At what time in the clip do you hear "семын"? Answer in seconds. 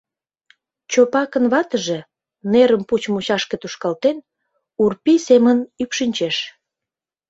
5.27-5.57